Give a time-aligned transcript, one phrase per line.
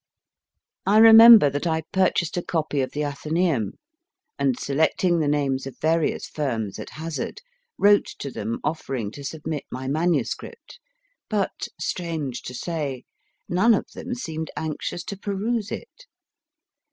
[0.87, 3.73] I re member that I purchased a copy of the Athenceum,
[4.39, 7.39] and selecting the names of various firms at hazard,
[7.77, 10.79] wrote to them offering to submit my manuscript,
[11.29, 13.03] but, strange to say,
[13.47, 16.07] none of them seemed anxious to peruse it.